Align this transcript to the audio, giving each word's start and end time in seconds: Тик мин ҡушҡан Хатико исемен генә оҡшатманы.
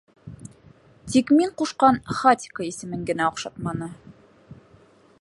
Тик 1.15 1.33
мин 1.41 1.51
ҡушҡан 1.63 2.01
Хатико 2.21 2.67
исемен 2.71 3.07
генә 3.11 3.29
оҡшатманы. 3.33 3.95